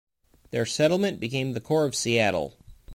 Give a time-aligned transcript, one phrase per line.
[0.49, 2.57] Their settlement became the core of Seattle.